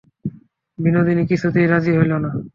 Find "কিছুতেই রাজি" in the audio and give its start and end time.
1.31-1.91